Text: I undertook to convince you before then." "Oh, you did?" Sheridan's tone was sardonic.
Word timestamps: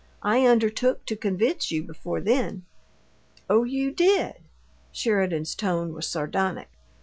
I 0.23 0.47
undertook 0.47 1.05
to 1.05 1.15
convince 1.15 1.69
you 1.69 1.83
before 1.83 2.21
then." 2.21 2.65
"Oh, 3.47 3.63
you 3.65 3.91
did?" 3.91 4.33
Sheridan's 4.91 5.53
tone 5.53 5.93
was 5.93 6.07
sardonic. 6.07 6.69